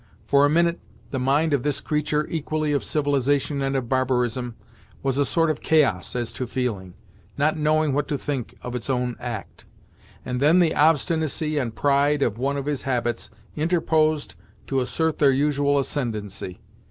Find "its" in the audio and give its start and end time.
8.73-8.89